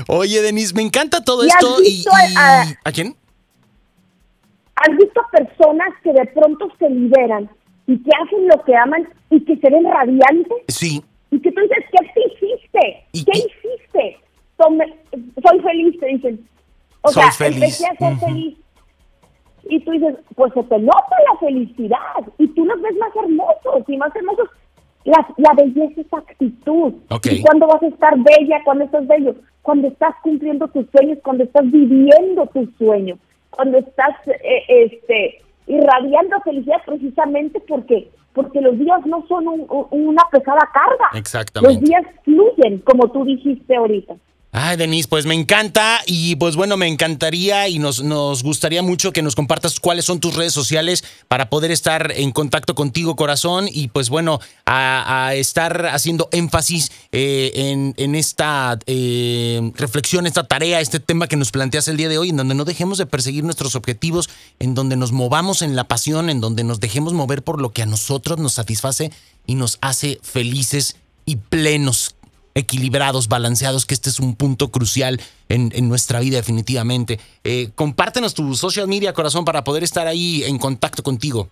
Oye, 0.07 0.41
Denise, 0.41 0.73
me 0.73 0.81
encanta 0.81 1.23
todo 1.23 1.43
esto. 1.43 1.77
y, 1.83 2.05
a, 2.37 2.63
a, 2.83 2.91
quién? 2.91 3.15
¿Has 4.75 4.97
visto 4.97 5.21
personas 5.31 5.89
que 6.03 6.13
de 6.13 6.25
pronto 6.27 6.71
se 6.79 6.89
liberan 6.89 7.49
y 7.87 8.01
que 8.01 8.09
hacen 8.23 8.47
lo 8.47 8.63
que 8.63 8.75
aman 8.75 9.07
y 9.29 9.43
que 9.43 9.57
se 9.57 9.69
ven 9.69 9.83
radiantes? 9.83 10.57
Sí. 10.69 11.03
Y 11.29 11.39
que 11.41 11.51
tú 11.51 11.61
dices, 11.61 11.85
¿qué 11.91 12.21
hiciste? 12.21 13.03
¿Qué 13.11 13.37
hiciste? 13.37 14.17
soy 15.43 15.59
feliz, 15.61 15.99
te 15.99 16.05
dicen 16.05 16.47
o 17.01 17.09
Soy 17.09 17.23
sea, 17.23 17.31
feliz. 17.31 17.55
empecé 17.55 17.87
a 17.87 17.95
ser 17.95 18.17
feliz. 18.19 18.57
Y 19.63 19.79
tú 19.81 19.91
dices, 19.91 20.15
pues 20.35 20.53
se 20.53 20.63
te 20.63 20.79
nota 20.79 21.15
la 21.31 21.39
felicidad 21.39 21.97
y 22.37 22.47
tú 22.49 22.65
los 22.65 22.81
ves 22.81 22.95
más 22.97 23.15
hermosos 23.15 23.87
y 23.87 23.97
más 23.97 24.15
hermosos. 24.15 24.49
La, 25.03 25.27
la 25.37 25.53
belleza 25.55 26.01
es 26.01 26.13
actitud. 26.13 26.93
Okay. 27.09 27.37
¿Y 27.37 27.41
cuándo 27.41 27.67
vas 27.67 27.81
a 27.81 27.87
estar 27.87 28.13
bella? 28.17 28.61
cuando 28.63 28.83
estás 28.85 29.07
bello? 29.07 29.35
Cuando 29.61 29.87
estás 29.87 30.15
cumpliendo 30.23 30.67
tus 30.67 30.85
sueños, 30.91 31.19
cuando 31.23 31.43
estás 31.43 31.69
viviendo 31.71 32.45
tus 32.47 32.69
sueños, 32.77 33.17
cuando 33.51 33.77
estás 33.77 34.15
eh, 34.27 34.63
este 34.67 35.41
irradiando 35.67 36.39
felicidad 36.41 36.81
precisamente 36.85 37.59
porque 37.67 38.09
porque 38.33 38.61
los 38.61 38.77
días 38.79 39.05
no 39.05 39.25
son 39.27 39.47
un, 39.47 39.65
un, 39.69 39.87
una 39.91 40.23
pesada 40.31 40.69
carga. 40.73 41.09
Exactamente. 41.13 41.73
Los 41.75 41.83
días 41.83 42.03
fluyen, 42.23 42.79
como 42.79 43.11
tú 43.11 43.25
dijiste 43.25 43.75
ahorita. 43.75 44.15
Ay, 44.53 44.75
Denise, 44.75 45.07
pues 45.07 45.25
me 45.25 45.33
encanta 45.33 46.01
y 46.05 46.35
pues 46.35 46.57
bueno, 46.57 46.75
me 46.75 46.87
encantaría 46.87 47.69
y 47.69 47.79
nos, 47.79 48.03
nos 48.03 48.43
gustaría 48.43 48.81
mucho 48.81 49.13
que 49.13 49.21
nos 49.21 49.33
compartas 49.33 49.79
cuáles 49.79 50.03
son 50.03 50.19
tus 50.19 50.35
redes 50.35 50.51
sociales 50.51 51.05
para 51.29 51.49
poder 51.49 51.71
estar 51.71 52.11
en 52.11 52.31
contacto 52.31 52.75
contigo, 52.75 53.15
corazón, 53.15 53.69
y 53.71 53.87
pues 53.87 54.09
bueno, 54.09 54.41
a, 54.65 55.31
estar 55.35 55.85
haciendo 55.85 56.27
énfasis 56.33 56.91
eh, 57.13 57.53
en, 57.55 57.93
en, 57.95 58.13
esta 58.13 58.77
eh, 58.87 59.71
reflexión, 59.75 60.27
esta 60.27 60.43
tarea, 60.43 60.81
este 60.81 60.99
tema 60.99 61.27
que 61.27 61.37
nos 61.37 61.51
planteas 61.51 61.87
el 61.87 61.95
día 61.95 62.09
de 62.09 62.17
hoy, 62.17 62.31
en 62.31 62.37
donde 62.37 62.55
no 62.55 62.65
dejemos 62.65 62.97
de 62.97 63.05
perseguir 63.05 63.45
nuestros 63.45 63.75
objetivos, 63.75 64.29
en 64.59 64.75
donde 64.75 64.97
nos 64.97 65.13
movamos 65.13 65.61
en 65.61 65.77
la 65.77 65.85
pasión, 65.85 66.29
en 66.29 66.41
donde 66.41 66.65
nos 66.65 66.81
dejemos 66.81 67.13
mover 67.13 67.41
por 67.41 67.61
lo 67.61 67.71
que 67.71 67.83
a 67.83 67.85
nosotros 67.85 68.37
nos 68.37 68.51
satisface 68.53 69.13
y 69.47 69.55
nos 69.55 69.77
hace 69.79 70.19
felices 70.21 70.97
y 71.25 71.37
plenos 71.37 72.15
equilibrados, 72.55 73.27
balanceados, 73.27 73.85
que 73.85 73.93
este 73.93 74.09
es 74.09 74.19
un 74.19 74.35
punto 74.35 74.71
crucial 74.71 75.19
en, 75.49 75.71
en 75.73 75.87
nuestra 75.87 76.19
vida 76.19 76.37
definitivamente. 76.37 77.19
Eh, 77.43 77.69
compártenos 77.75 78.33
tu 78.33 78.53
social 78.55 78.87
media, 78.87 79.13
corazón, 79.13 79.45
para 79.45 79.63
poder 79.63 79.83
estar 79.83 80.07
ahí 80.07 80.43
en 80.43 80.57
contacto 80.57 81.03
contigo. 81.03 81.49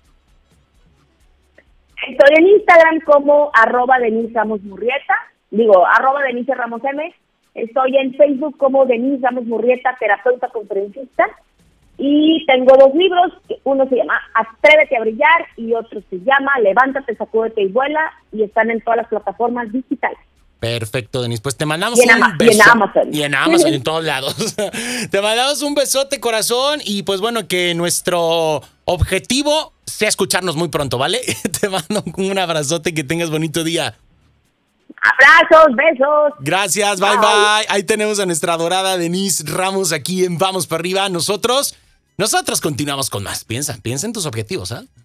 Estoy 2.08 2.36
en 2.38 2.48
Instagram 2.48 3.02
como 3.02 3.52
arroba 3.54 4.00
Denise 4.00 4.34
Ramos 4.34 4.62
Murrieta, 4.64 5.16
digo, 5.52 5.86
arroba 5.86 6.24
Denise 6.24 6.56
Ramos 6.56 6.82
M. 6.84 7.14
Estoy 7.56 7.98
en 7.98 8.14
Facebook 8.16 8.58
como 8.58 8.86
Denise 8.86 9.22
Ramos 9.22 9.46
Murrieta, 9.46 9.96
terapeuta 10.00 10.48
conferencista. 10.50 11.26
Y 12.02 12.46
tengo 12.46 12.78
dos 12.80 12.96
libros, 12.96 13.34
uno 13.66 13.86
se 13.90 13.98
llama 13.98 14.22
Atrévete 14.34 14.96
a 14.96 15.02
brillar 15.02 15.48
y 15.58 15.74
otro 15.74 16.02
se 16.10 16.20
llama 16.22 16.58
Levántate, 16.62 17.14
sacúdete 17.18 17.62
y 17.62 17.68
vuela 17.68 18.14
y 18.32 18.44
están 18.44 18.72
en 18.72 18.80
todas 18.80 18.98
las 18.98 19.08
plataformas 19.08 19.70
digitales. 19.70 20.18
Perfecto, 20.60 21.22
Denise. 21.22 21.42
Pues 21.42 21.56
te 21.56 21.66
mandamos 21.66 22.00
y 22.00 22.04
en, 22.04 22.22
un 22.22 22.38
beso. 22.38 22.52
Y 22.52 22.56
en 22.56 22.62
Amazon. 22.62 23.14
Y 23.14 23.24
en 23.24 23.36
Amazon, 23.36 23.74
en 23.74 23.84
todos 23.84 24.04
lados. 24.04 24.36
te 25.12 25.22
mandamos 25.22 25.62
un 25.62 25.74
besote, 25.74 26.20
corazón. 26.20 26.82
Y 26.84 27.04
pues 27.04 27.22
bueno, 27.22 27.48
que 27.48 27.74
nuestro 27.76 28.62
objetivo 28.86 29.74
sea 29.86 30.10
escucharnos 30.10 30.56
muy 30.56 30.68
pronto, 30.68 30.98
¿vale? 30.98 31.22
te 31.62 31.70
mando 31.70 32.04
un 32.18 32.38
abrazote, 32.38 32.94
que 32.94 33.04
tengas 33.04 33.30
bonito 33.30 33.64
día. 33.64 33.96
Abrazos, 35.02 35.76
besos. 35.76 36.34
Gracias, 36.40 37.00
bye, 37.00 37.10
bye 37.12 37.20
bye. 37.20 37.66
Ahí 37.70 37.84
tenemos 37.84 38.20
a 38.20 38.26
nuestra 38.26 38.54
adorada 38.54 38.98
Denise 38.98 39.46
Ramos 39.48 39.94
aquí 39.94 40.26
en 40.26 40.38
Vamos 40.38 40.68
para 40.68 40.82
arriba. 40.82 41.08
Nosotros, 41.08 41.76
nosotros 42.18 42.60
continuamos 42.60 43.10
con 43.10 43.24
más. 43.24 43.46
Piensa, 43.46 43.78
piensa 43.82 44.08
en 44.08 44.14
tus 44.14 44.26
objetivos, 44.26 44.74
¿ah? 44.74 44.84
¿eh? 44.84 45.00